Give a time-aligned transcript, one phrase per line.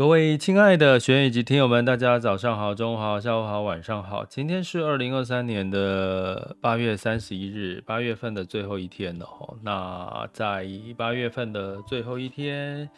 [0.00, 4.24] 各位亲爱的学员以及听友们，大家早上好、中午好、下午好、晚上好。
[4.24, 9.28] 今天是二零二三年的八月三十一日，八月份的最后一天了。
[9.62, 12.88] 那在八月份的最后一天，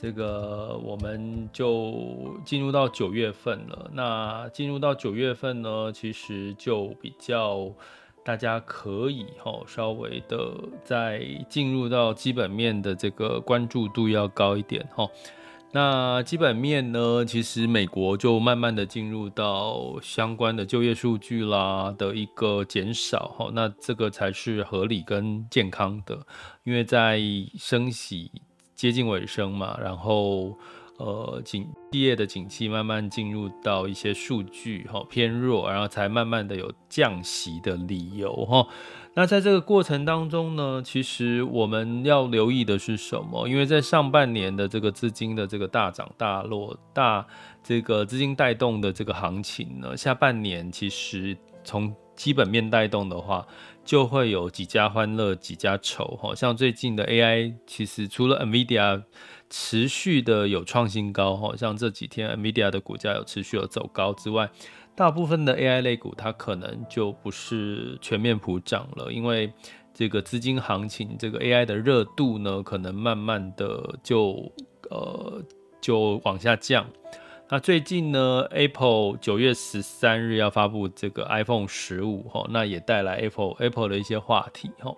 [0.00, 3.90] 这个我们就进入到九月份了。
[3.92, 7.68] 那进入到九月份呢，其实就比较
[8.24, 10.54] 大家可以哈稍微的
[10.84, 15.08] 在进入到基本面的这个关注度要高一点哈。
[15.74, 26.26] 那基本面呢，其实美国就慢慢的进入到相关的就业数据啦的一个减少哈，那这个才是合理跟健康的，
[26.64, 27.18] 因为在
[27.58, 28.30] 升息
[28.74, 30.58] 接近尾声嘛，然后
[30.98, 38.66] 呃景企业的景气慢慢进入到一些数据哈偏弱，然后才慢慢的有降息的理由哈。
[39.14, 43.46] 那在这个过程当中呢，其实我们要留意的是什么？
[43.46, 47.26] 因为在上半年的这个资金的这个大涨大落、大
[47.62, 53.46] 这个资金带动的这个行情呢，下半年其实从基本面带动的话，
[53.84, 56.34] 就会有几家欢乐几家愁哈。
[56.34, 59.02] 像最近的 AI，其实除了 NVIDIA
[59.52, 64.50] 持续的有创新高哈，像这几天 NVIDIA 的股价有持续有走高之外。
[64.94, 69.52] 大部分的 AI 类股，它可能就不是全面普涨了，因为
[69.92, 74.50] 这个资金行情，这个 AI 的热度呢，可能慢慢的就
[74.90, 75.42] 呃
[75.82, 76.86] 就往下降。
[77.50, 84.94] 那最近呢，Apple 九月十三日要发布这个 iPhone 十五哈，那也带来 Apple Apple 的一些话题哈。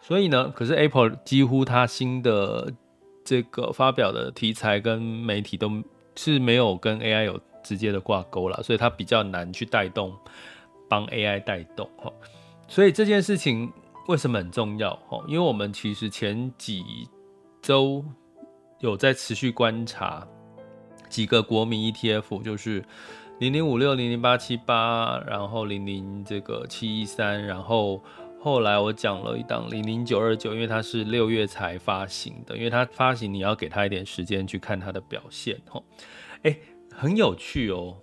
[0.00, 2.72] 所以呢，可是 Apple 几乎它新的
[3.24, 5.70] 这个发表的题材跟媒体都
[6.16, 7.40] 是没有跟 AI 有。
[7.64, 10.12] 直接的挂钩了，所以它比较难去带动，
[10.88, 12.12] 帮 AI 带动哈。
[12.66, 13.72] 所以这件事情
[14.08, 15.22] 为什么很重要哈？
[15.28, 16.82] 因为我们其实前几
[17.62, 18.04] 周
[18.80, 20.26] 有在持续观察
[21.08, 22.84] 几个国民 ETF，就是
[23.38, 28.02] 零零五六、零零八七八，然后零零这个七一三，然后
[28.42, 35.82] 后来我讲了一档零零九二九，因为它是六月才发行的，因为它发行你要给它一点时间去看它的表现哈。
[36.42, 36.56] 哎。
[36.94, 37.96] 很有趣哦，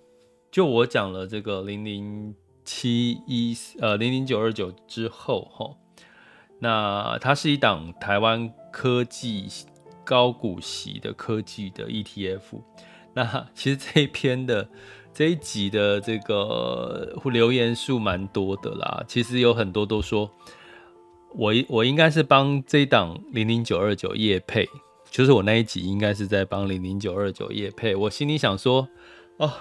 [0.50, 2.34] 就我讲了这个零零
[2.64, 5.76] 七一呃零零九二九之后哈，
[6.58, 9.46] 那它是一档台湾科技
[10.04, 12.60] 高股息的科技的 ETF。
[13.14, 14.68] 那其实这一篇的
[15.12, 20.30] 这一集的这个留言数蛮多的啦，其实有很多都说
[21.34, 24.68] 我我应该是帮这一档零零九二九业配。
[25.10, 28.88] 就是我那一集应该是在帮零零九二九业配，我心里想说，
[29.38, 29.52] 哦，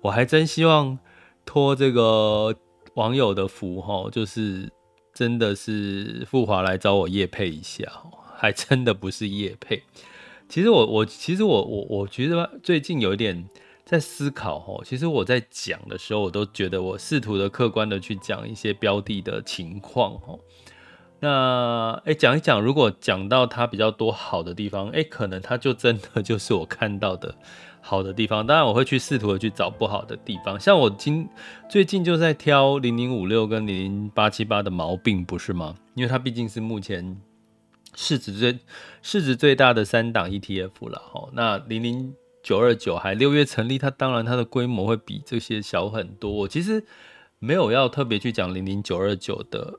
[0.00, 0.98] 我还真希望
[1.46, 2.52] 托这个
[2.94, 4.72] 网友的福哈，就是
[5.14, 7.84] 真的是复华来找我业配一下，
[8.36, 9.84] 还真的不是业配。
[10.48, 13.48] 其实我我其实我我我觉得最近有一点
[13.92, 20.38] 在思考哈，其实我在讲的时候，我都觉得我试图的客观的去讲一些标的的情况哈。
[21.20, 27.34] 那哎，讲一讲，如果讲到它比较多好的地方，哎，可能它就真的 就是我看到的
[27.82, 28.46] 好的地方。
[28.46, 30.58] 当然，我会去试图的去找不好的地方。
[30.58, 31.28] 像我今
[31.68, 35.74] 最近就在挑零零五六跟零零八七八的毛病，不是吗？
[35.94, 37.20] 因为它毕竟是目前
[37.94, 38.58] 市值最
[39.02, 40.98] 市值最大的三档 ETF 了。
[41.12, 46.30] 哈，那零零九二九还六月成立，它当然它的规模会比这些小很多。
[46.30, 46.84] 我其实
[47.38, 49.78] 没有要特别去讲零零九二九的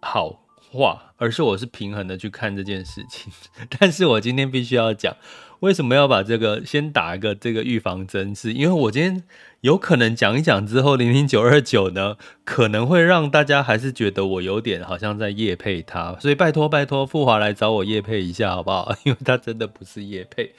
[0.00, 0.46] 好。
[0.72, 3.32] 话，而是我是平衡的去看这件事情，
[3.80, 5.16] 但是我今天必须要讲，
[5.58, 8.32] 为什么要把这个先打一个这个预防针？
[8.32, 9.24] 是因为我今天
[9.62, 18.94] 有可能讲一讲之后，零零九二九呢，可能会让大家还是觉得我有点好像在夜配它，所以拜托拜托富华来找我夜配一下好不好？
[19.02, 20.54] 因为它真的不是夜配。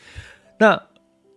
[0.60, 0.88] 那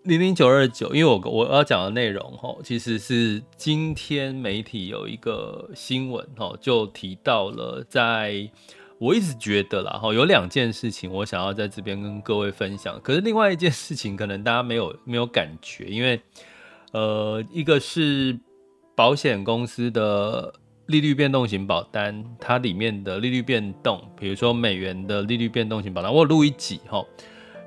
[0.05, 8.47] 零零九二九，因为我我要讲的内容哈，其实是今天媒体有一个新闻哈，就提到了，在
[8.99, 16.21] 我一直觉得啦哈，有两件事情我想要在这边跟各位分享，可是另外一件事情可能大家没有没有感觉，因为
[16.93, 18.39] 呃，一个是
[18.95, 20.53] 保险公司的
[20.85, 27.03] 利率变动型保单，它里面的利率变动，比如说美元的利率变动型保单，我录一集哈。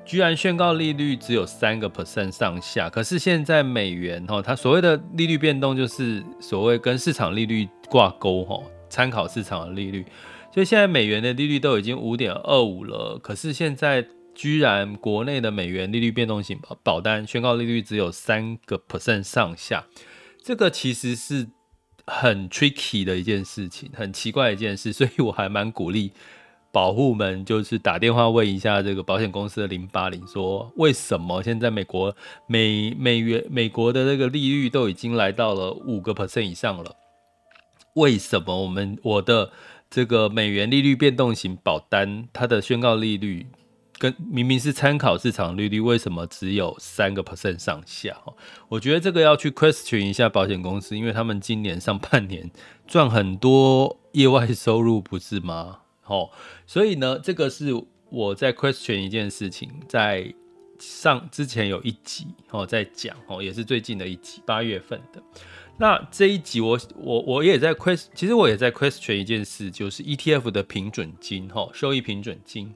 [0.08, 8.58] 居然宣告利率只有三个 percent 上下，可是现在美元哈，它所谓的利率变动就是所谓跟市场利率挂钩哈，
[8.88, 10.06] 参考市场的利率，
[10.50, 14.02] 所以现在美元的利率都已经五点二五了，可是现在
[14.34, 19.84] 居然国内的美元利率变动型保单宣告利率只有三个 percent 上下，
[20.42, 21.48] 这个其实是
[22.06, 26.12] 很 tricky 的一件事情，很奇怪一件事，所以我还蛮鼓励。
[26.70, 32.14] 保户们就是打电话问一下这个保险公司的零八零，说为什么现在美国
[32.46, 36.94] 美美元美国的这个利率都已经来到了五个 percent 以上了，
[37.94, 39.50] 为什么我们我的
[39.90, 43.46] 这个美元利率变动型保单它的宣告利率
[43.96, 48.14] 跟明明是参考市场利率，为什么只有三个 percent 上下？
[48.68, 52.50] 我觉得这个要去 question 一下保险公司，因为他们今年上半年
[52.86, 55.78] 赚很多意外收入，不是吗？
[56.08, 56.30] 哦，
[56.66, 57.72] 所以呢，这个是
[58.10, 60.34] 我在 question 一件事情，在
[60.78, 65.22] 上之前有一集哦，在讲哦，也是最近的一集，八月份的。
[65.76, 72.74] 那这一集我我我也在 question，其实我也在 question 一件事，就是 ETF 的平准金哈，收益平准金。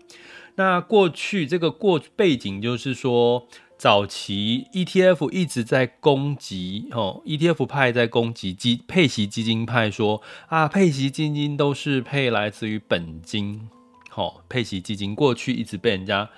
[0.55, 3.49] 那过去这个过背景就是说。
[3.82, 13.69] 早期 ETF 一直在攻击哦，ETF 派在攻击基配息基金派说啊，配息基金都是配来自于本金，
[14.08, 16.31] 好，配息基金过去一直被人家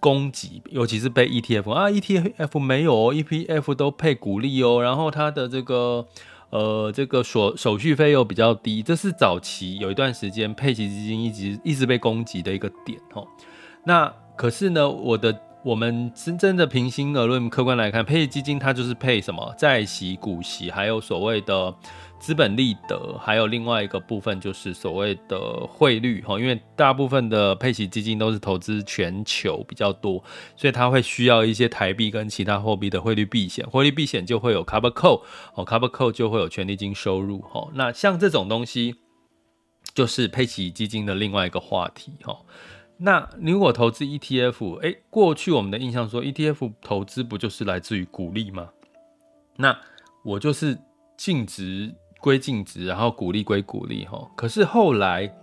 [0.00, 6.06] 攻击，尤其是被 ETF 啊，ETF 没有，ETF 都配股利哦，然后它的这个
[6.50, 13.26] 呃这个所手续费又比较低，这是早期有一段时间配息基金一直一直被攻击的一个点哦。
[13.86, 15.34] 那可是呢，我的。
[15.64, 21.72] 我们真正的平心而论，客观来看，配基金它就是配什么债息、股息，还有所谓的
[22.18, 25.38] 资本利得，还有另外一个部分就是所谓的
[25.68, 26.36] 汇率哈。
[26.36, 30.22] 因为大部分的配息基金都是投资全球比较多，
[30.56, 35.22] 所以它会需要一些台币跟其他货币的汇率避险，汇率避险就会有 cover call
[35.54, 37.68] 哦，cover call 就会有权利金收入哈。
[37.74, 38.96] 那像这种东西，
[39.94, 42.36] 就是配息基金的另外一个话题哈。
[43.04, 48.68] 那你如果投资 ETF，哎，过去我们的印象说 ETF 投资不就是来自于股利吗？
[49.56, 49.76] 那
[50.24, 50.78] 我就是
[51.16, 54.30] 净值归净值，然后股利归股利哈。
[54.36, 55.34] 可是后来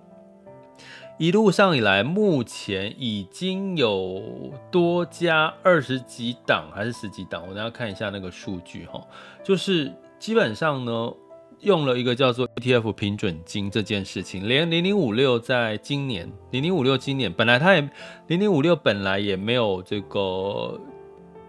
[1.17, 9.05] 一路上以来，目前已经有多加二十几档还是十几档，我等下看一下那个数据哈。
[9.43, 11.13] 就是基本上呢。
[11.61, 17.89] 用了一个叫做 ETF 平准金这件事情，连零零五六在今年零零五六今年本来它也
[18.27, 20.79] 零零五六本来也没有这个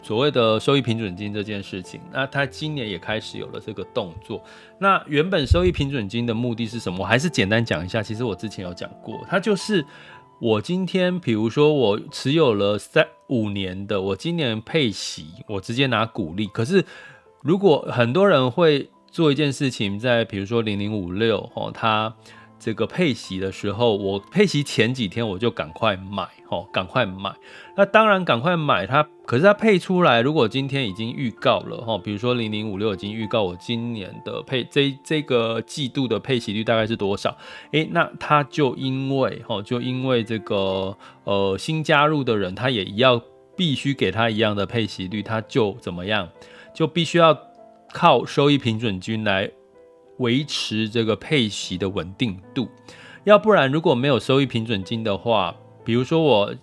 [0.03, 4.43] 所谓的收益平准金这件事情，那它今年也开始有了这个动作。
[4.79, 7.01] 那原本收益平准金的目的是什么？
[7.01, 8.03] 我还是简单讲一下。
[8.03, 9.85] 其实我之前有讲过，它就是
[10.41, 16.47] 我今天比如说我持有了三五年的，我今年配息，我直接拿股利。
[16.47, 16.85] 可是
[17.43, 22.15] 如果很多人会做一件事情，在比如说零零五六哦，它
[22.59, 27.35] 这个配息的时候，我配息前几天我就赶快买哦，赶快买。
[27.77, 37.37] 那当然赶快买它，可是它配出来，如果今天已经预告了哈，比如说零零五六已经预告我今年的配这这个季度的配息率大概是多少？
[37.73, 43.21] 诶，那它就因为哈，就因为这个呃新加入的人，他也要
[43.57, 46.29] 必须给他一样的配息率，他就怎么样，
[46.75, 47.37] 就必须要。
[47.93, 49.51] 靠收益平准金来
[50.19, 52.69] 维持这个配息的稳定度，
[53.25, 56.55] 要不然如果没有收益平准金的话，比如说我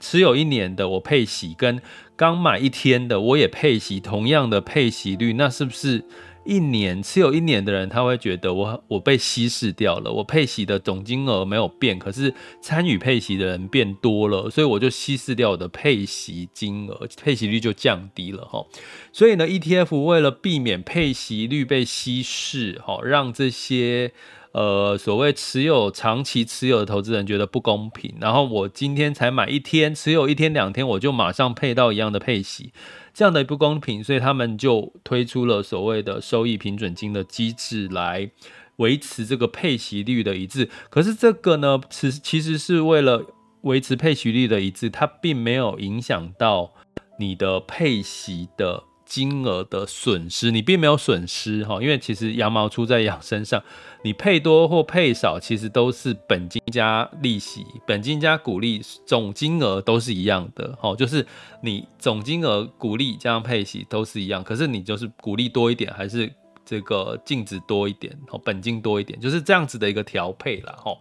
[0.00, 1.80] 持有一年的，我配息跟
[2.16, 6.04] 刚买一天的我也配息，同样的配息率，那是不是？
[6.48, 18.64] 一年持有一年的人，他会觉得我我被稀释掉了，我配息的总金额没有变，可是参与配息的人变多了，所以我就稀释掉我的配息金额，配息率就降低了哈。
[19.12, 24.12] 所以呢，ETF 为了避免配息率被稀释，哈，让这些
[24.52, 32.72] 呃所谓持有长期持有的投资人觉得不公平，然后我今天才买一天，持有一天两天，我就马上配到一样的配息。
[33.18, 38.30] 这样的不公平，所以他们就推出了所谓的收益平准金的机制来
[38.76, 40.70] 维持这个配息率的一致。
[40.88, 43.26] 可是这个呢，其其实是为了
[43.62, 46.72] 维持配息率的一致，它并没有影响到
[47.18, 48.84] 你的配息的。
[49.08, 53.62] 金额的损失，你并没有损失哈，因为其实羊毛出在羊身上，
[54.02, 61.26] 你配多或配少，其实都是本金加利息，本金加股利，总金额都是一样的哈，就是
[61.62, 66.30] 你总金额股利加上配息都是一样，可是你就是股利多一点，还是
[66.66, 70.94] 这个净值多一点，本金多一点，就是这样子的一个调配了哈。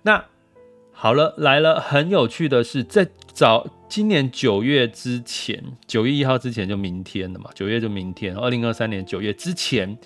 [0.00, 0.24] 那
[0.90, 3.66] 好了，来了，很有趣的是，在早。
[3.94, 9.98] 今年九月之前，九月一号之前就明天了嘛，九月就明天，二零二三年九月之前。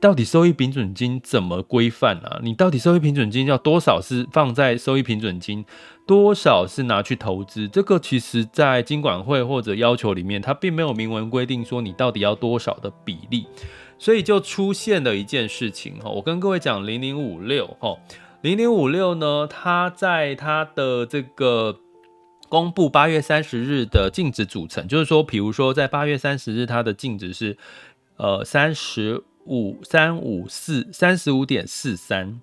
[0.00, 2.40] 到底收益平准金怎么规范啊？
[2.42, 5.66] 你到底收益平准金要多少是放在收益平准金，
[6.06, 7.68] 多少是拿去投资？
[7.68, 13.46] 这个其实在金管会或者要求里面，它并没有明文规定说你到底要多少的比例，
[13.98, 16.08] 所以就出现了一件事情哈。
[16.08, 17.98] 我跟各位讲，零零五六哈，
[18.40, 21.80] 零零五六呢，它在它的这个
[22.48, 27.56] 公布八月三十日的净值组成，就是说，比如说在八月三十日，它的净值是
[28.16, 29.24] 呃三十。
[29.46, 32.40] 五三五四三十五点四三，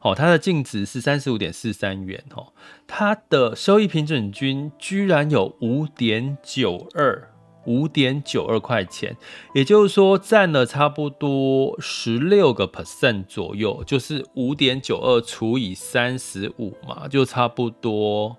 [0.00, 2.52] 好，它的净值是三十五点四三元，哦，
[2.88, 7.30] 它的收益平准均居然有五点九二，
[7.66, 9.16] 五点九二块钱，
[9.54, 18.36] 也就是说占了差不多十六个 percent 左右，就是五点九二除以三十五嘛，就差不多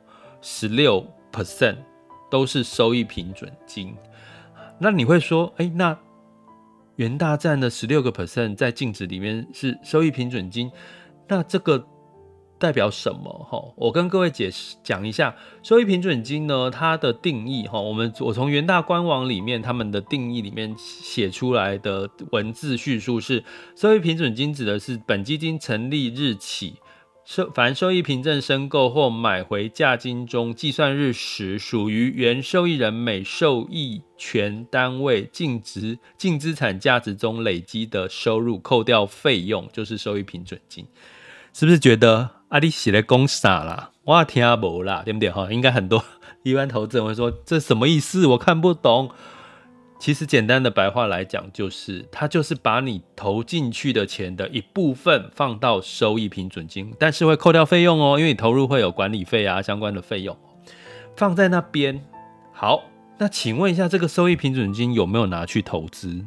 [0.47, 1.77] 十六 percent
[2.29, 3.95] 都是收益平准金。
[4.77, 5.97] 那你会说，哎，那？
[6.97, 10.71] 元大占的十六个 percent 在净值里面是收益平准金，
[11.27, 11.85] 那这个
[12.57, 13.29] 代表什么？
[13.49, 23.43] 哈，我跟各位解释讲一下收益平准金呢，它的定义哈，我们我从元大官网里面他们的定义里面写出来的文字叙述是，
[23.75, 26.75] 收益平准金指的是本基金成立日起。
[27.25, 40.85] 收凡收益凭证申购或买回价金中计算日时，属于原受益人每受益权单位净值净资产价值中累积的收入，扣掉费用，就是收益凭准金。
[41.51, 43.89] 是不是觉得啊，你写的公傻啦？
[44.03, 45.31] 我听无啦，对不对？
[45.31, 46.05] 哈，应该很多
[46.43, 48.27] 一般投资人会说，这什么意思？
[48.27, 49.09] 我看不懂。
[50.05, 60.37] 其实简单的白话来讲，就是它就是把你投进去的钱的一部分放到收益平准金，但是会扣掉费用哦，因为你投入会有管理费啊相关的费用，
[61.15, 61.99] 放在那边。
[62.53, 62.83] 好，
[63.17, 66.23] 那请问一下，这个收益平准金有没有拿去投资？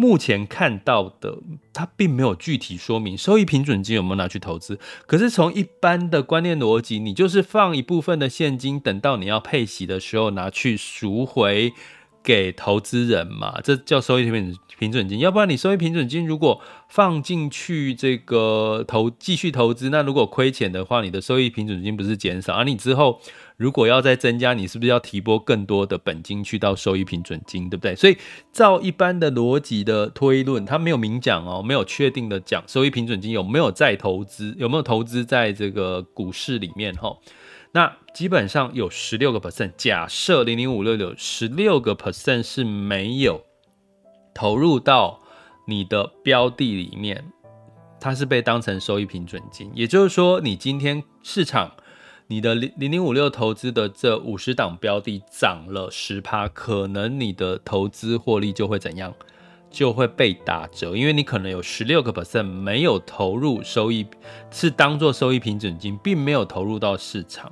[0.00, 1.40] 目前看到的，
[1.74, 4.80] 它并没有具体说明收益平准金有没有拿去投资。
[5.06, 11.74] 可是从一般的观念逻辑，你就是放一部分的现金，等到你要配息的时候拿去赎回
[12.22, 15.18] 给投资人嘛，这叫收益平平准金。
[15.18, 23.20] 要不然你收益平准金如果放进去这个投继续投资，那如果亏钱的话，你的收益平准金不是减少，而、你之后。
[23.56, 27.94] 如果要再增加，你是不是要提拨更多的本金去到收益平准金，对不对？
[27.94, 28.16] 所以
[28.50, 37.14] 照一般的逻辑的推论，他没有明讲哦，没有确定的讲收益平准金有没有再投资，有没有投资在这个股市里面哈？
[37.72, 43.44] 那基本上有十六个 percent，假设零零五六六十六个 percent 是没有
[44.34, 45.20] 投入到
[45.66, 47.24] 你的标的里面，
[48.00, 51.72] 它是被当成收益平准金，也就是说，你今天市场。
[52.32, 59.12] 你的零零零五六投资的这五十档标的涨了十趴，可能你的投资获利就会怎样？
[59.70, 64.06] 就会被打折，因为你可能有十六个 percent 没有投入收益，
[64.50, 67.50] 是当做收益平准金，并没有投入到市场。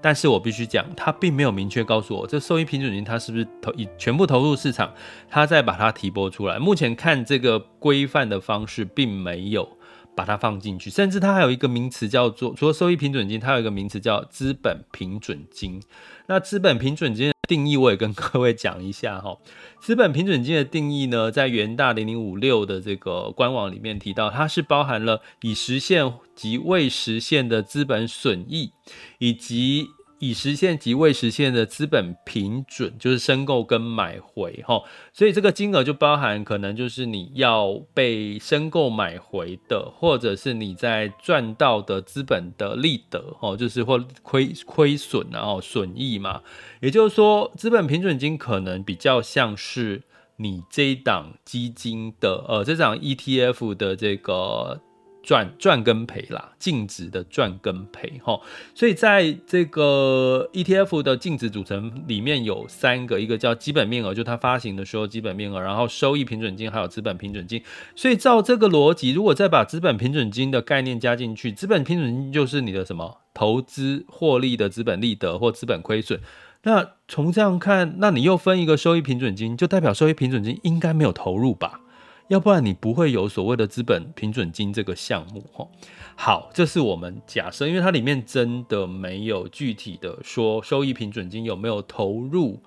[0.00, 4.92] 但是我必须讲，他并没有明确告诉我，这收益平准金他是不是投以全部投入市场，
[5.28, 6.58] 他再把它提拨出来。
[6.58, 9.68] 目前看这个规范的方式，并没有。
[10.16, 15.80] 把它放进去，甚至它还有一个名词叫做，除了收益平准金，它有一个名词叫资本平准金。
[16.26, 19.36] 那资本平准金定义，我也跟各位讲一下哈。
[19.82, 28.72] 资本平准金的定义呢，在元大零零五六的这个官网里面提到，它是包含了已实现及未实现的资本损益，
[29.18, 29.88] 以及。
[30.18, 34.82] 已实现及未实现的资本平准，就是申购跟买回哈，
[35.12, 46.42] 所以这个金额就包含可能就是你要被申购买回的，或者是你在赚到的资本的利得哦，就是或亏亏损然后损益嘛，
[46.80, 50.02] 也就是说资本平准金可能比较像是
[50.36, 54.80] 你这一档基金的呃这档 ETF 的这个。
[55.28, 58.40] 赚赚跟赔啦，净值的赚跟赔哈，
[58.74, 67.62] 所以在这个 ETF 的净值组成里面有三个，一个叫基本面额，就它发行的时候基本面额，然后收益平准金还有资本平准金。
[67.94, 76.18] 所以照这个逻辑，如果再把资本平准金的概念加进去，资本平准金就是你的什么投资获利的资本利得或资本亏损。
[76.62, 81.82] 那从这样看，那你又分一个收益平准金，就代表收益平准金应该没有投入吧？
[82.28, 85.66] 要不然你不会有所谓的资本平准金这个项目哈。
[86.14, 92.60] 好，这是我们假设，因为它里面真的没有具体的说收益平准金有没有投入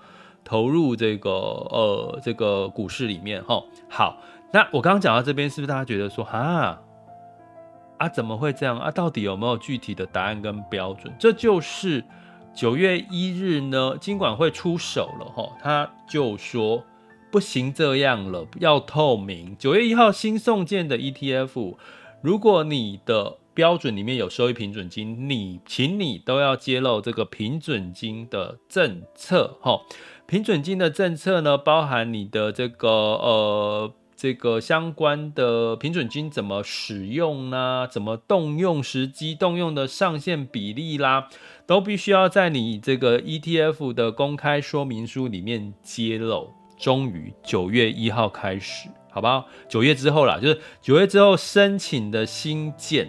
[0.43, 3.63] 投入这个呃这个股市里面哈。
[3.87, 4.17] 好，
[4.51, 6.81] 那我刚刚讲到这边，是不是大家觉得说啊啊
[7.97, 8.89] 啊，怎么会这样啊？
[8.89, 11.13] 到底有没有具体的答案跟标准？
[11.19, 12.03] 这就是
[12.55, 16.83] 九月一日呢，金管会出手了哈，他就说
[17.31, 19.55] 不行这样了，要透明。
[19.57, 21.75] 九月一号新送件的 ETF，
[22.21, 29.81] 如果你的标准里面有收益平准金，你请你都要揭露这个平准金的政策哈。
[30.25, 37.87] 平准金的政策呢，包含你的这个呃这个相关的平准金怎么使用呢？
[37.89, 41.27] 怎么动用时机、动用的上限比例啦，
[41.65, 46.53] 都必须要在你这个 ETF 的公开说明书里面揭露。
[46.81, 49.45] 终于九月一号开始，好不好？
[49.69, 53.07] 九月之后啦，就是九月之后申请的新建。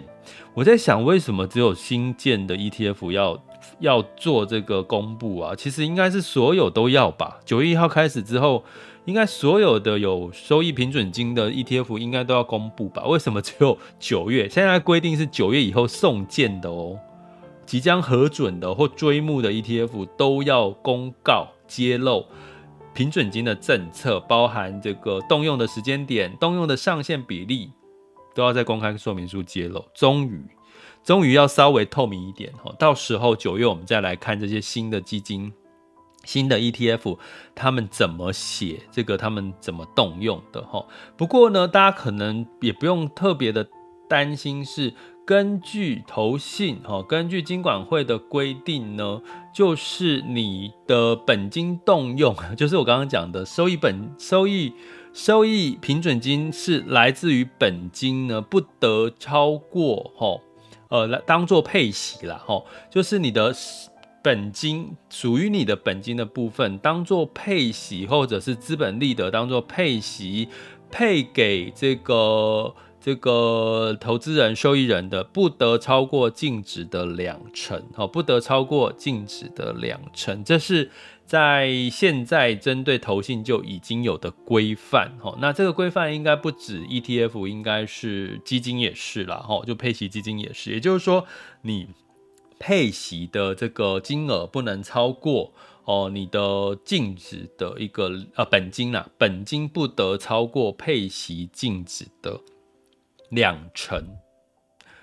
[0.53, 3.43] 我在想，为什么只有新建的 ETF 要
[3.79, 5.55] 要做这个公布啊？
[5.55, 7.39] 其实应该是所有都要吧。
[7.43, 8.63] 九月一号开始之后，
[9.05, 13.03] 应该所有的有收益平准金的 ETF 应该都要公布吧？
[13.07, 14.47] 为什么只有九月？
[14.47, 16.99] 现在规定是九月以后送件的哦，
[17.65, 22.27] 即将核准的或追募的 ETF 都要公告揭露
[22.93, 27.71] 平准金的政策，包含这个动用的时间点、动用的上限比例。
[28.35, 30.43] 都要在公开说明书揭露，终于，
[31.03, 32.73] 终于要稍微透明一点哈。
[32.79, 35.53] 到时候九月我们再来看这些新的基金、
[36.23, 37.19] 新的 ETF，
[37.53, 40.83] 他们怎么写这个，他们怎么动用的哈。
[41.15, 43.69] 不过呢，大家可能也不用特别的
[44.09, 44.91] 担心，是
[45.25, 49.21] 根据投信哈，根据金管会的规定呢，
[49.53, 54.73] 就是你的本金动用， 就是我刚刚讲的收益本收益。
[55.13, 60.41] 收益平准金是来自于本金呢，不得超过吼，
[60.89, 63.53] 呃，来当做配息啦吼，就是你的
[64.23, 70.49] 本金属于你的本金的部分，当做配息或者是资本利得当做配息
[70.89, 80.89] 配给这个这个投资人、受益人的，不得超过净值的两成，哦，不得超过净值的两成，这是。
[81.25, 91.25] 在现在针对投信就已经有的规范，哦，那这个规范应该不止 ETF，应该是基金也是啦，吼，就配息基金也是，也就是说，
[91.61, 91.87] 你
[92.59, 95.53] 配息的这个金额不能超过
[95.85, 102.41] 哦，你的净值的一个呃本金啦，本金不得超过配息净值的
[103.33, 104.17] 两成，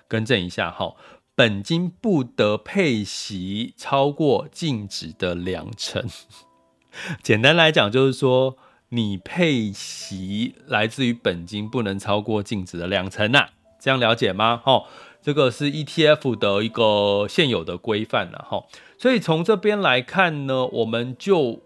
[0.09, 0.95] 更正一下，哈。
[1.37, 6.07] 本金不得配息超过净值的两成。
[7.23, 8.59] 简单来讲，就是说
[8.91, 13.49] 你配息来自于本金不能超过净值的两成呐。
[13.79, 14.61] 这样了解吗？
[14.63, 14.85] 哈，
[15.23, 18.67] 这个是 ETF 的一个现有的规范了哈。
[18.99, 21.63] 所以从这边来看呢，我们就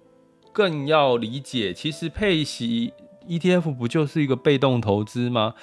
[0.52, 2.92] 更要理解，其实配息
[3.26, 5.54] ETF 不就是一个被动投资吗？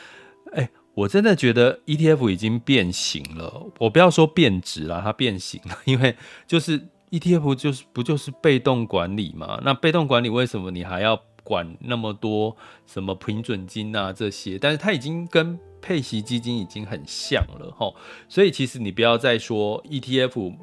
[0.51, 0.69] 哎。
[1.01, 9.59] 我真的觉得 ETF 已经变形了，我不要说变质了，它变形了，因为就是 ETF 就是不就是被动管理嘛？
[9.63, 14.59] 那被动管理为什么你还要管那么多什么平准金啊这些？
[14.59, 17.95] 但是它已经跟配息基金已经很像了齁，
[18.29, 20.55] 所以其实你不要再说 ETF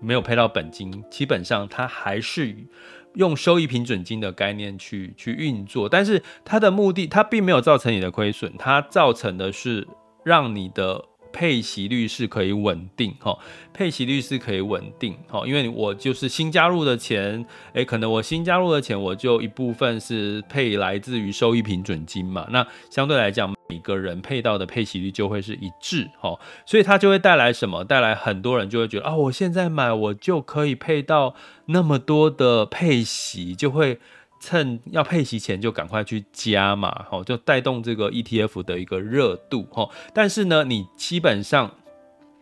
[0.00, 2.54] 没有配到本金，基本上它还是。
[3.14, 9.86] 用收益平准金的概念去去运作，但是它的目的，它并没有造成你的亏损，它造成的是
[10.24, 13.38] 让你的配息率是可以稳定哈，
[13.72, 23.54] 配息率是可以稳定哈，因为我就是新加入的钱，诶，可能我新加入的钱，我就一部分是配来自于收益平准金嘛，那相对来讲。
[23.70, 27.84] 每个人配到的配息率就会是一致，哈，所以它就会带来什么？
[27.84, 31.34] 带来很多人就会觉得啊，我现在买我就可以配到
[31.66, 34.00] 那么多的配息，就会
[34.40, 39.90] 趁要配息前就赶快去加嘛，吼，就带动这个 ETF 的一个热度，吼。
[40.14, 41.70] 但是呢，你基本上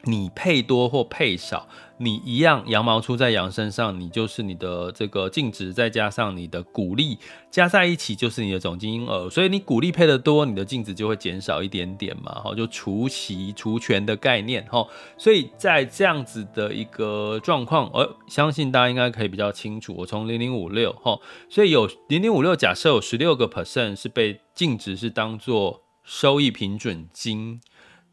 [0.07, 1.69] 你配多或配少。
[1.99, 7.19] 你一样羊毛出在羊身上，你就是你的这个净值，再加上你的股利
[7.51, 19.95] 加在一起就是你的总金额，所以你股利配得多，你的净值就会减少一点点嘛，哈，就除息除权的概念，哈，所以在这样子的一个状况，我相信大家应该可以比较清楚。
[19.97, 27.63] 我从零零五六，哈，所以有零零五六，假设有十六个 percent 是被净值是当做收益平准金，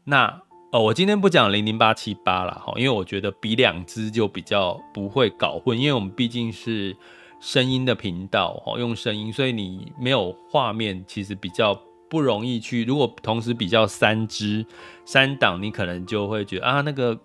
[0.04, 0.40] 那。
[0.74, 6.96] 哦，我今天不讲零零八七八了哈，因为我觉得比两只就比较不会搞混，因为我们毕竟是
[7.38, 12.84] 声音的频道哈，用声音，所以你没有画面，其实比较不容易去。
[12.84, 14.66] 如果同时比较三只
[15.04, 17.16] 三档，你可能就会觉得啊，那个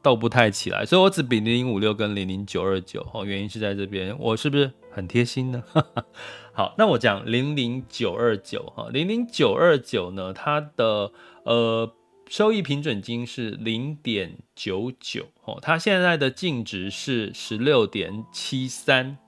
[0.00, 5.60] 斗不太起来，所以我只比零零五六跟零零九二九哈，原因是在这边，我是不是很贴心呢？
[6.54, 11.10] 好，那我讲零零九二九哈，零零九二九呢，它的
[11.42, 11.92] 呃。
[12.32, 19.18] 收益平准金是零点九九哦，它现在的净值是十六点七三，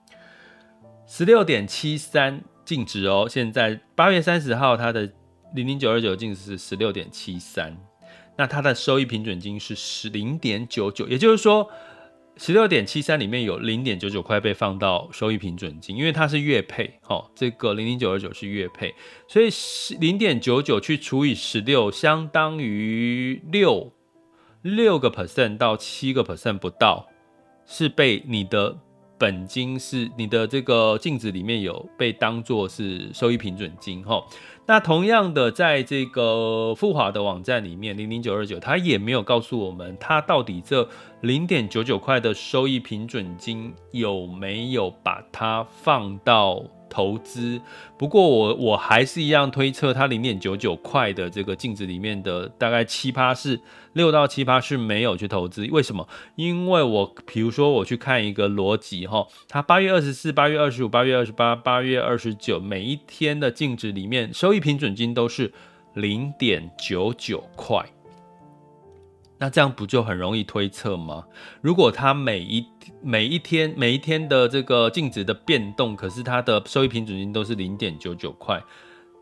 [1.06, 3.26] 十六点七三净值哦。
[3.28, 5.12] 现在八月三十号，它的
[5.54, 7.76] 零零九二九净值是十六点七三，
[8.38, 11.70] 那它的收益平准金是十零点九九，也就是说。
[12.36, 18.92] 十六点七三里面有零点九九块被放到收益平准金，因为它是月配，哦，这个零零九二九是月配，
[19.28, 19.48] 所以
[20.00, 23.92] 零点九九去除以十六，相当于六
[24.62, 27.08] 六个 percent 到七个 percent 不到，
[27.66, 28.78] 是被你的
[29.24, 34.22] 本金是你的这个镜子里面有被当做是收益平准金，哈。
[34.66, 40.86] 那同样的，在这个富华的网站里面，零零九二九，它也没有告诉我们，它到底这
[41.22, 47.60] 零点九九块的收益平准金有没有把它放到投资，
[47.98, 53.60] 不过我我还是一样推测，它零点九九块的这个净值里面的大概七趴是
[53.94, 56.06] 六到七趴是没有去投资，为什么？
[56.36, 65.52] 因为我比如说我去看一个逻辑哈，它八月二十四、八月二十五、八月二十八、八月二十九每一天的净值里面，收益平准金都是
[65.94, 67.84] 零点九九块。
[69.38, 71.24] 那这样不就很容易推测吗？
[71.60, 72.66] 如果它每一
[73.02, 78.62] 每一天每一天的这个净值的变动，可是它的收益平准金都是零点九九块，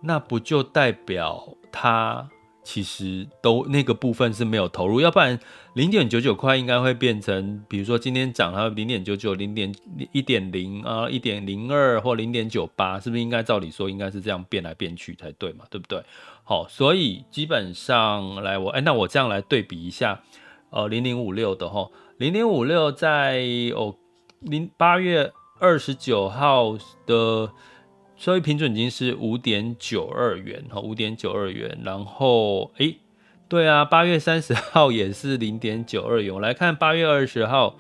[0.03, 2.29] 那不就代表它
[2.63, 5.01] 其实都那个部分是没有投入？
[5.01, 5.39] 要不然
[5.75, 9.75] 零点九九块应该会变成，比如说今天涨它零点九九、零点
[10.13, 15.65] 一点零啊、一点零二或零点九八，是不是应该照理说应该是这样变来变去才对嘛？
[15.71, 16.03] 对不对？
[16.45, 20.23] 好，所以基本上来我哎，那我这样来对比一下，
[20.71, 23.43] 呃，零零五六的哈，零零五六在
[23.75, 23.97] 哦
[24.41, 27.51] 零八月二十九号的
[28.23, 32.95] 收益平准金是五点九二元哈，五点九二元，然后哎，
[33.49, 37.77] 对啊，八月三十号也是零点九二元，我来看八月二十号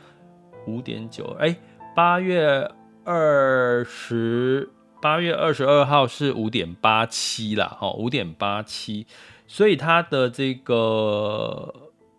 [0.66, 1.54] 五点九，哎，
[1.94, 2.68] 八月
[3.04, 4.68] 二十。
[5.00, 9.06] 八月二十二号是五点八七啦，哈，五点八七，
[9.46, 11.72] 所以它的这个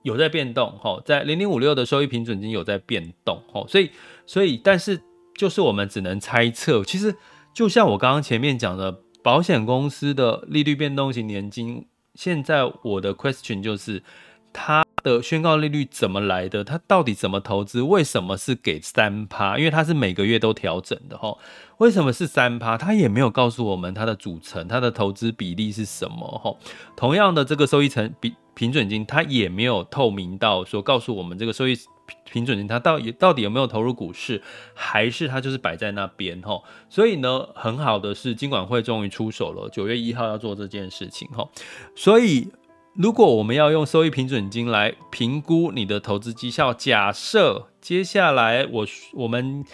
[0.03, 3.91] 有在变动，哈，在零零五六的收益平准金有在变动，哈，所以，
[4.25, 5.01] 所以，但是
[5.35, 7.13] 就是我们只能猜测，其实
[7.53, 11.85] 就像我刚刚前面讲的，保险公司的利率变动型年金，
[12.15, 14.03] 现在我的 question 就是
[14.51, 14.83] 它。
[15.03, 16.63] 的宣告利率怎么来的？
[16.63, 17.81] 它到底怎么投资？
[17.81, 19.57] 为什么是给三趴？
[19.57, 21.37] 因为它是每个月都调整的哈。
[21.79, 22.77] 为什么是三趴？
[22.77, 26.55] 它也没有告诉我们它的组成，它的投资比例是什么哈。
[26.95, 31.75] 同样的，这个收益成比平准金，它也没有透明到说告诉我们这个收益
[32.31, 34.41] 平准金它到底到底有没有投入股市，
[34.73, 36.61] 还是它就是摆在那边哈。
[36.89, 41.47] 所以呢，很好的是金管会终于出手了，九月一号要做这件事情哈。
[41.95, 42.49] 所以。
[42.95, 49.65] 如果我们要用收益平准金来评估你的投资绩效，假设接下来我我们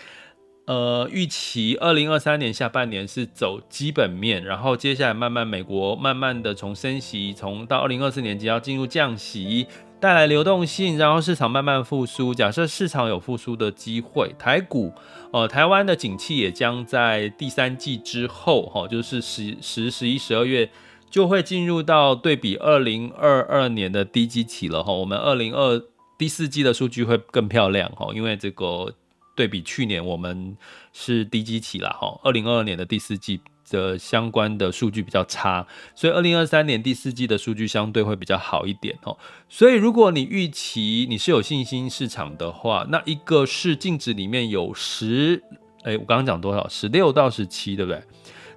[0.67, 9.67] 呃预期二零二三年下半年是走基本面，然后接下来慢慢美国慢慢的从升息，从到二零二四年即将进入降息，
[9.99, 12.33] 带来流动性，然后市场慢慢复苏。
[12.33, 14.93] 假设市场有复苏的机会，台股
[15.31, 20.69] 呃台湾的景气也将在第三季之后哈，就是十十十一十二月。
[21.11, 25.81] 就会进入到对比二零二二年的低基期了哈，我们二零二
[26.19, 28.93] 第四季的数据会更漂亮哈，因为这个
[29.35, 30.55] 对比去年我们
[30.93, 39.17] 是低基期了哈，二零二二年的第四季的相关的数据比较差，所以二零二三年第四季的数据相对会比较好一点哦。
[39.47, 45.43] 所以如果你预期你是有信心市场的话，那一个是净值里面有十，
[45.83, 46.67] 哎，我刚刚讲多少？
[46.67, 48.01] 十六到十七，对不对？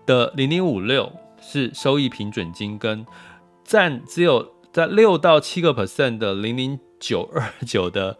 [0.06, 1.12] 的零零五六。
[1.44, 3.04] 是收益平准金跟
[3.64, 8.16] 占只有在六到七个 percent 的零零九二九的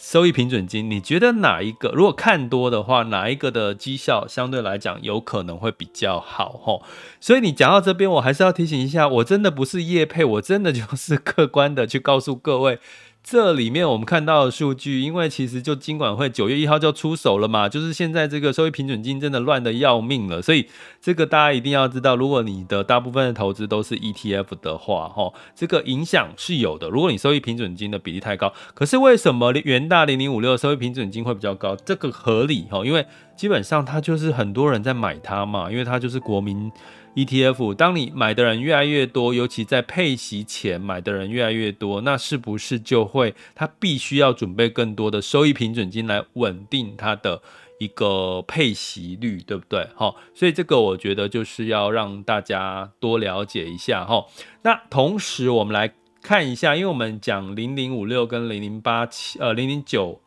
[0.00, 1.90] 收益平准金，你觉得哪一个？
[1.90, 6.58] 如果看多的话，哪一个的绩效相对来讲有可能会比较好？
[6.64, 6.82] 吼，
[7.20, 12.78] 所以你讲到这边，我还是要提醒一下，我真的不是业配，我真的就是客观的去告诉各位。
[13.22, 20.66] 这里面我们看到的数据，因为其实就金管会九月一号就出手了嘛，就是现在这个收益平准金真的乱得要命了，所以
[21.00, 26.88] 这个大家一定要知道，如果你的大部分的投资都是 ETF 的话，哈，这个影响是有的。
[26.88, 31.76] 如果你收益平准金的比例太高，可是为什么元大零零五六收益平准金会比较高？
[31.76, 33.06] 这个合理哈，因为
[33.36, 36.72] 基本上它就是很多人在买它嘛，因为它就是国民。
[37.16, 47.42] ETF，当你买的人越来越多，尤其在配息前买的人越来越多，那是不是就会他必须要准备更多的收益平准金来稳定它的
[47.80, 49.88] 一个配息率，对不对？
[49.96, 54.26] 好，所以这个我觉得就是要让大家多了解一下哈。
[54.62, 55.92] 那同时我们来
[56.22, 60.20] 看一下，因为我们讲零零五六跟零零八七，呃，零零九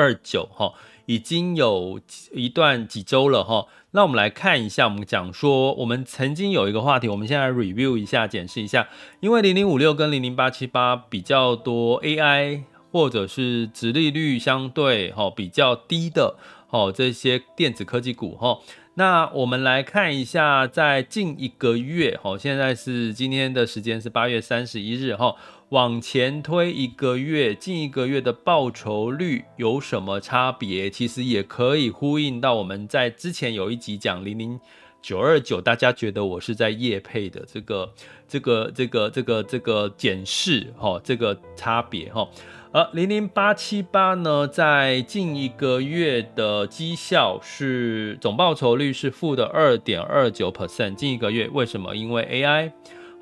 [0.00, 0.72] 二九哈，
[1.04, 2.00] 已经有
[2.32, 3.66] 一段几周了哈。
[3.90, 8.88] 那我们来看一下，我们讲说，我们曾经有一个话题，我们现在 review 一下，检视一下，
[9.20, 16.36] 因为零零五六跟零零八七八比较多 AI 或者是殖利率相对哈比较低的
[16.70, 18.60] 哦这些电子科技股哈。
[18.94, 25.34] 那我们来看一下，在近一个月哈，现在是今天的时间是八月三十一日哈。
[25.70, 30.90] 往前推一个月，近一个月的报酬率有什么差别？
[30.90, 34.58] 其实也可以呼应到我们在之前有一集讲零零
[35.00, 37.88] 九二九，大家觉得我是在业配的这个
[38.26, 42.28] 这个这个这个这个检视哈，这个差别哈。
[42.72, 51.94] 而零零八七八呢，在近一个月的绩效是总报酬率是负的二点二九 percent，近一个月为什么？
[51.94, 52.72] 因为 AI。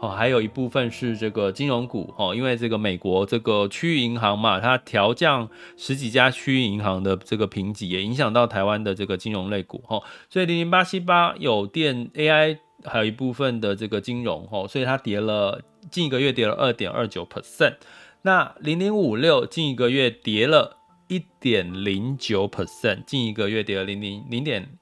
[0.01, 17.75] 哦，还有一部分是这个金融股哦，因为这个美国这个区域银行嘛，它调降十几家区域银行的这个评级，也影响到台湾的这个金融类股哈，所以零零八七八有电 AI，还有一部分的这个金融哈，所以它跌了近一个月跌了二点二九 percent，
[18.23, 20.77] 那零零五六近一个月跌了
[21.09, 24.79] 一点零九 percent，近一个月跌了零零零点。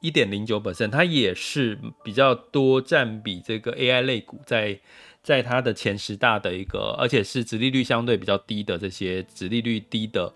[0.00, 4.80] 一点零九百分，它也是比较多占比这个 AI 类股在
[5.22, 10.32] 在它的前十大的一个，而且是殖利率相对比较低的这些殖利率低的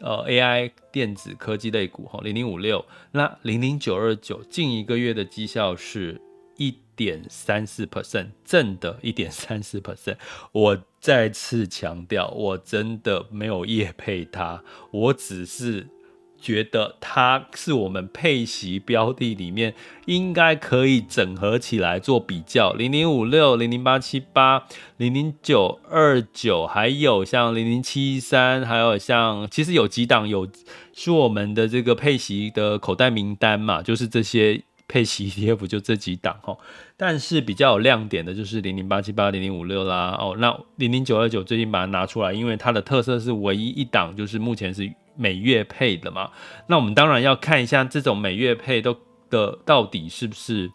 [0.00, 6.18] 呃 AI 电子科技类股哈，零零五六，那零零九二九近一个月的绩效是
[6.56, 10.16] 一点三四 percent，正的一点三四 percent。
[10.52, 15.86] 我再次强调，我真的没有业配它，我只是。
[16.42, 19.72] 觉得它是我们配息标的里面
[20.06, 24.64] 应该可以整合起来做比较，零零五六、零零八七八、
[24.96, 30.48] 零零九二九，还有像零零七三，还有像其实有几档有
[30.92, 36.58] 是我们的这个配息的口袋名单嘛，就是这些配息 ETF 就这几档哈，
[36.96, 44.92] 但是比较有亮点的就是零零八七八、零零五六啦哦，那零零九二九最近把它拿出来，因为它的特色是唯一一档就是目前是。
[45.14, 46.30] 每月配的嘛，
[46.66, 48.96] 那我们当然要看一下这种每月配都
[49.30, 50.70] 的到底是不是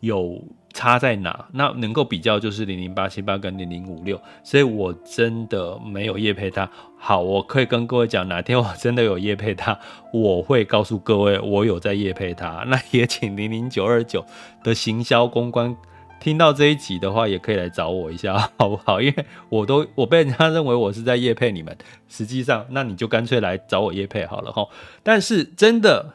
[0.00, 6.68] 有差在哪，那能够比较就是零零八七八跟零零五六，所以我真的没有夜配它。
[6.96, 9.78] 好，我可以跟各位讲，哪天我真的有夜配它，
[10.12, 12.64] 我会告诉各位我有在夜配它。
[12.68, 14.24] 那也请零零九二九
[14.62, 15.76] 的行销公关。
[16.20, 19.00] 听到这一集的话，也可以来找我一下，好不好？
[19.00, 21.76] 因为我都我被人家认为我是在业配你们，
[22.08, 24.68] 实际上那你就干脆来找我业配好了哈。
[25.02, 26.14] 但是真的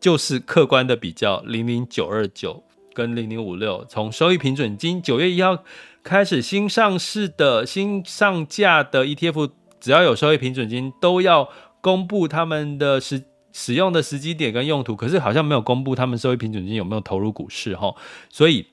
[0.00, 5.62] 就是客观的比较，零零九二九跟零零五六，从收益平准金九月一号
[6.02, 11.48] 开始新上市的新上架的 ETF，只要有收益平准金，都要
[11.80, 13.22] 公布他们的使
[13.52, 17.94] 使用的时机点跟用途，可是好像没有公布他们收益平准金有没有投入股市哈，
[18.28, 18.66] 所以。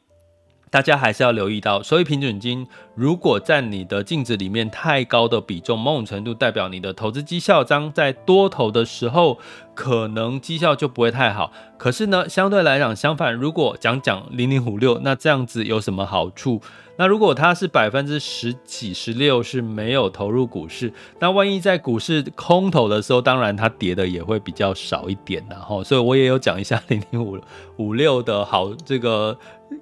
[0.69, 9.39] 大家还是要留意到，收益平准金如果在你的净值里面太高的比重，某种程度代表你的投资绩效章在多头的时候，
[9.73, 11.51] 可能绩效就不会太好。
[11.77, 16.61] 可是呢，相对来讲，相反，如果讲讲零零五六，那这样子有什么好处？
[16.97, 27.37] 那如果它是百分之十几、十六是没有投入股市，那万一在股市空头的时候，当然它跌的也会比较少一点，然后，所以我也有讲一下零零五
[27.75, 29.37] 五六的好，这个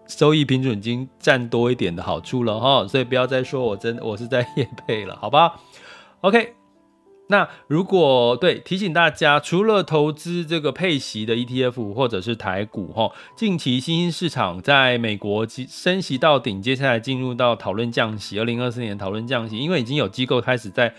[0.08, 5.54] 收益平准金占多一点的好处了哈，所以不要再说我真我是在业配了，好吧
[6.22, 6.63] ？OK。
[7.34, 20.94] 那如果对提醒大家，除了投资这个配息的 ETF 或者是台股哈，近期新兴市场在美国升息到顶，接下来进入到讨论降息，二零二四年讨论降息，因为已经有机构开始在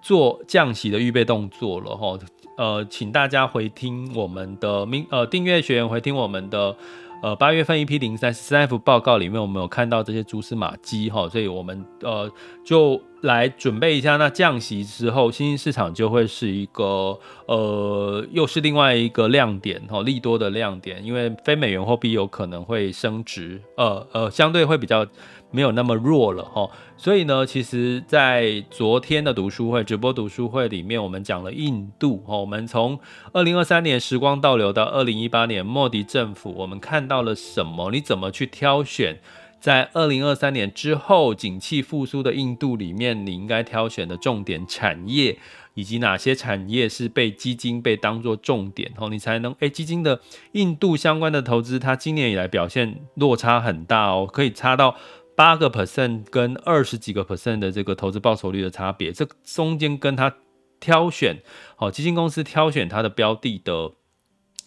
[0.00, 2.16] 做降息的预备动作了哈。
[2.56, 6.76] 呃，请大家回听我们的名呃订阅学员回听我们的。
[7.22, 12.30] 呃，八月份一批零三三 F 报告里面，我们有看到这些蛛丝马迹哈，所以我们呃
[12.64, 25.06] 就来准备一下，那降息之后，新兴市场就会是一个呃，又是另外一个亮点哈，利多的亮点，因为非美元货币有可能会升值，呃呃，相对会比较。
[25.52, 32.98] 没有那么弱了哈，所以呢，其实，在昨天的读书会直播读书会里面，我们讲了印度哈，我们从
[33.32, 37.90] 二零二三年时光倒流到二零一八年莫迪政府，我们看到了什么？
[37.90, 39.18] 你怎么去挑选
[39.58, 45.36] 在二零二三年之后景气复苏的印度里面，你应该挑选的重点产业，
[45.74, 50.20] 以及哪些产业是被基金被当作重点哦，你才能诶，基金的
[50.52, 54.94] 印度相关的投资，它今年以来表现落差很大哦，可以差到。
[55.40, 60.36] 八个 percent 跟二十几个 percent 的这个投资报酬率的差别，这中间跟他
[60.78, 61.38] 挑选
[61.76, 63.92] 好基金公司挑选它的标的的。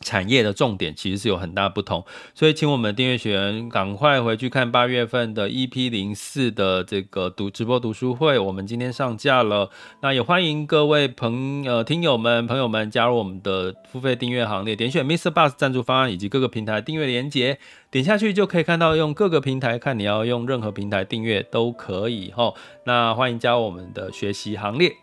[0.04, 9.70] 产业的重点其实是有很大不同，所以请我们订阅学员赶快回去看八月份的 EP 零四的这个读直播读书会，我们今天上架了，
[10.02, 15.32] 那也欢迎各位朋呃听友们朋友们加入我们的付费订阅行列，点选 Mr.
[15.32, 17.58] Bus 赞助方案以及各个平台订阅连接，
[17.90, 22.54] 点下去就可以看到用各个平台看你要用任何平台订阅都可以哈，
[22.86, 25.03] 那欢迎加入我们的学习行列。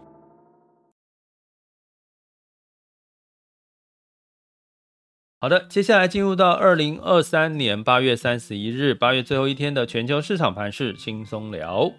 [5.43, 11.91] 好的，接下来进入到二零二三年八月三十一日，八月最后一天的全球市场盘势轻松聊。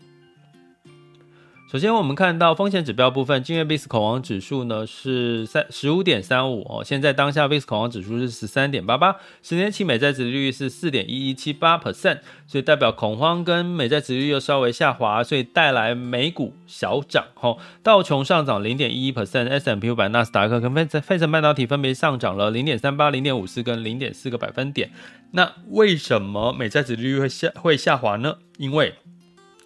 [1.73, 6.85] 首先，我们看到风险指标部分，今日 VIX 恐慌指数呢是三十五点三五哦。
[6.85, 17.57] 现在当下 VIX 恐慌指数是十三点八八，十年期美债殖利率是四点一一七八 percent，所以代表恐慌跟美债殖利率又稍微下滑，所以带来美股小涨哈。
[17.83, 24.91] 道琼上涨零点一一 percent，S M P 五百、纳斯达克跟费城费城半导体分别上涨了零点三八、零点五四跟零点四个百分点。
[25.31, 28.37] 那为什么美债殖利率会下会下滑呢？
[28.59, 28.93] 因为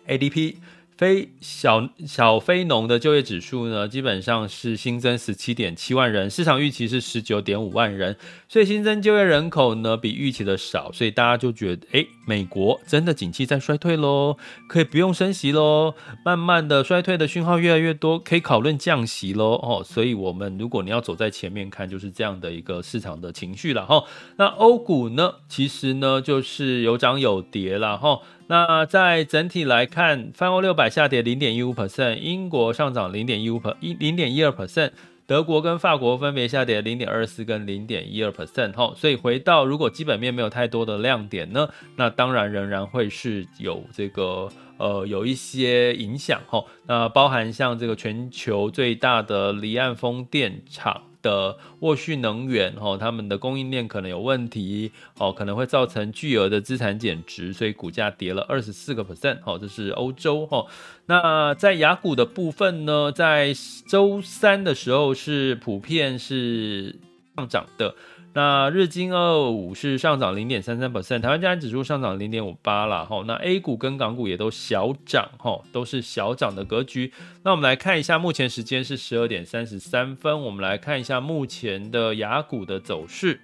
[0.06, 0.54] ADP。
[0.96, 8.16] 非小小非农的就业指数呢，基本上是新增十七点七万人，市场预期是十九点五万人，
[8.48, 24.02] 所以新增就业人口呢比预期的少，所以大家就觉得，诶，美国真的景气在衰退喽，可以不用升息喽，慢慢的衰退的讯号越来越多，可以讨论降息喽，哦，所以我们如果你要走在前面看，就是这样的一个市场的情绪了，哈。
[24.38, 28.20] 那欧股呢，其实呢就是有涨有跌了，哈。
[28.48, 34.92] 那在整体来看，泛欧六百下跌零点一五 percent，英国上涨零点一五 per 一零点一二 percent，
[35.26, 38.92] 德国跟法国分别下跌零点二四跟零点一二 percent 哈。
[38.94, 46.62] 所以回到如果基本面没有太多的亮点呢，那当然仍然会是有这个呃有一些影响哈。
[46.86, 51.02] 那包含像这个全球最大的离岸风电厂。
[51.26, 60.64] 的沃旭能源哦，他们的供应链可能有问题哦，可能会造成巨额的资产减值，所以股价跌了二十四个 percent 哦，这是欧洲哈。
[61.06, 63.52] 那在雅股的部分呢，在
[63.88, 66.94] 周三的时候是普遍是
[67.36, 67.94] 上涨的。
[68.36, 73.24] 那日经二五是上涨零点三三 percent，台湾加权指数上涨零点五八了哈。
[73.26, 77.14] 那 A 股跟港股也都小涨哈，都是小涨的格局。
[77.44, 83.40] 那我们来看一下，目前时间是十二点三十三分，我们来看一下目前的雅股的走势。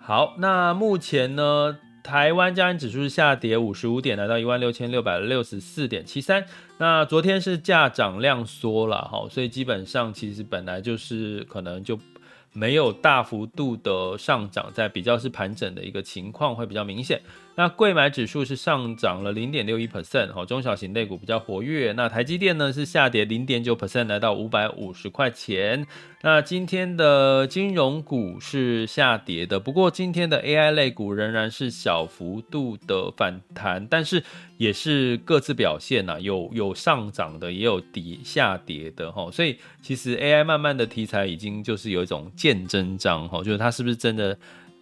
[0.00, 6.44] 好，那目前呢，台湾加权指数是下跌五十五点，来到一万六千六百六十四点七三。
[6.78, 11.96] 那昨天是价涨量缩了哈，所以基本上其实本来就是可能就。
[12.52, 17.20] 没有大幅度的上涨，在比较是盘整的一个情况会比较明显。
[17.58, 21.90] 那柜买指数是上涨了零点六一 percent，哈，中小型类股比较活跃。
[21.90, 25.84] 那台积电呢是下跌零点九 percent，来到五百五十块钱。
[26.22, 34.22] 那今天的金融股是下跌的，不过今天的 AI 类股仍然是小幅度的反弹，但是
[34.56, 39.28] 也是各自表现呐，有有上涨的，也有跌下跌的，哈。
[39.32, 44.38] 所以其实 AI 慢慢的题材已经就是有一种见真章，哈，就是它是不是真的？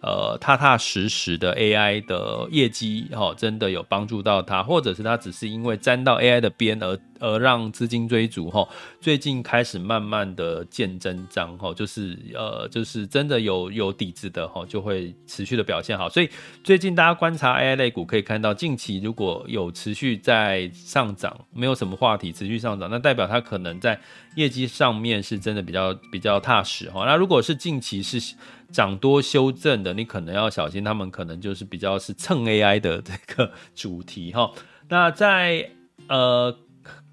[0.07, 8.67] 呃，踏踏实实的 AI 的业绩，哈，真的有帮助到他，或者是他只是因为沾到 AI 的边而而让资金追逐，哈，
[8.99, 16.09] 最近开始慢慢的见真章，哈，就是呃，就是真的有有底子的，哈，就会持续的表现好。
[16.09, 16.29] 所以
[16.63, 23.99] 最近大家观察 AI 类股，可以看到近期如果有持续在上涨，没有什么话题持续上涨，那代表它可能在
[24.35, 27.05] 业绩上面是真的比较比较踏实，哈。
[27.05, 28.35] 那如果是近期是。
[28.69, 34.51] 涨多修正的，你可能要小心，他们可能就是比较是蹭 AI 的这个主题哈。
[34.89, 35.71] 那在
[36.09, 36.53] 呃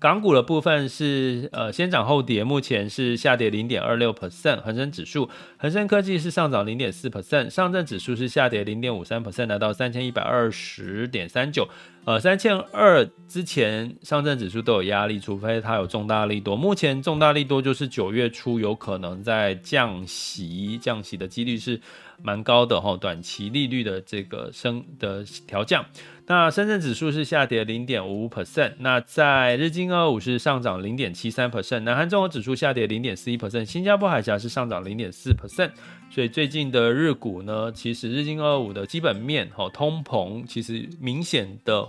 [0.04, 4.60] 港股的部分是呃先涨后跌，目前是下跌零点二六 percent。
[4.60, 11.66] 恒生指数，恒生科技是上涨零点四 percent，上证指数是下跌零点五三 percent，来到三千一百二十点三九。
[12.04, 16.54] 呃，三千二之前上证指数都有压力，除非它有重大利多。
[16.54, 21.80] 目前重大利多就是九月初有可能在降息，降息的几率是
[22.22, 25.84] 蛮高的哈，短期利率的这个升的调降。
[26.26, 35.70] 那深圳指数是下跌零点五五 percent，那在日经二五是上涨零点七三 percent，南韩综合指数下跌零点四一 percent，新加坡海峡是上涨零点四 percent。
[36.10, 41.86] 所以最近的日股呢，其实日经二五的基本面哈，通膨其实明显的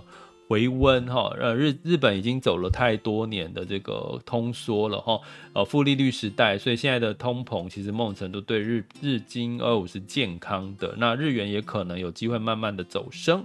[0.48, 5.20] 回温哈，呃日日本已经走了太多年的这个通缩了哈，
[5.52, 13.44] 呃负利率时代，所以现在的通膨其实某种程度对日日经二五是健康的，那日元也可能有机会慢慢的走升。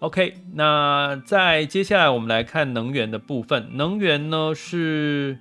[0.00, 3.68] OK，那在接下来我们来看能源的部分。
[3.74, 5.38] 能源呢是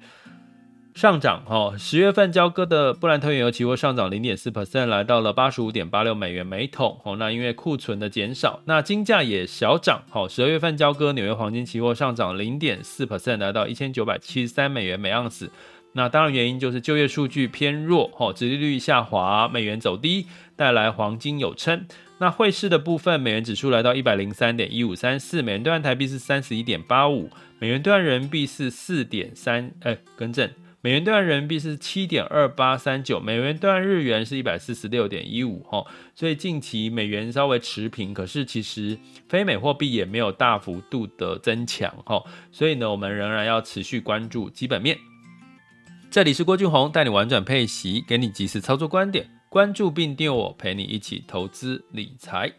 [0.93, 6.99] 上涨哈，十月份交割的布兰特原油期货上涨零点四 percent，来到了八十五点八六美元每桶。
[7.03, 10.03] 哦，那因为库存的减少，那金价也小涨。
[10.09, 15.49] 好，十二月份交割纽约黄金期货上涨零点四 percent，来到一千九百七十三美元每盎司。
[15.93, 21.85] 那当然原因就是就业数据偏弱，哈，殖利率下滑，美元走低，带来黄金有撑。
[22.19, 27.29] 那汇市的部分，美元指数来到一百零三点一五三四，美元兑换台币是三十一点八五，
[27.59, 30.49] 美元兑换人民币是四点三，哎，更正，
[30.83, 38.97] 美元兑换人民币是七点二八三九，美元兑换日元是一百四十六点一五，哈，所以近期美元稍微持平，可是其实
[39.29, 44.97] 非美货币也没有大幅度的增强，哈，所以呢，我们仍然要持续关注基本面。
[46.09, 49.29] 这里是郭俊宏，带你玩转配息，给你及时操作观点。
[49.49, 52.51] 关注并订阅我，陪你一起投资理财。